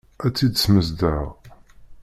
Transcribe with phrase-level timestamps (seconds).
[0.25, 1.25] Ad tt-id-smesdeɣ.